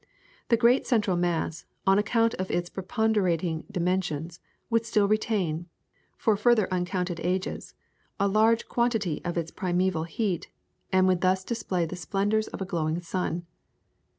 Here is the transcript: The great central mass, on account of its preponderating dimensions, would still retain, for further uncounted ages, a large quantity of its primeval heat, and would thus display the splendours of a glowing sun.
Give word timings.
The 0.49 0.57
great 0.57 0.87
central 0.87 1.15
mass, 1.15 1.65
on 1.85 1.99
account 1.99 2.33
of 2.39 2.49
its 2.49 2.71
preponderating 2.71 3.65
dimensions, 3.69 4.39
would 4.67 4.83
still 4.83 5.07
retain, 5.07 5.67
for 6.17 6.35
further 6.35 6.67
uncounted 6.73 7.19
ages, 7.19 7.75
a 8.19 8.27
large 8.27 8.67
quantity 8.67 9.23
of 9.23 9.37
its 9.37 9.51
primeval 9.51 10.05
heat, 10.05 10.49
and 10.91 11.07
would 11.07 11.21
thus 11.21 11.43
display 11.43 11.85
the 11.85 11.95
splendours 11.95 12.47
of 12.47 12.61
a 12.63 12.65
glowing 12.65 12.99
sun. 13.03 13.45